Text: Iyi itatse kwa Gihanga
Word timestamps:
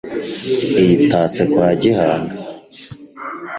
Iyi 0.81 0.95
itatse 1.05 1.41
kwa 1.51 1.67
Gihanga 1.81 2.35